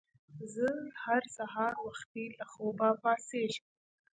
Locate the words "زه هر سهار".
0.53-1.73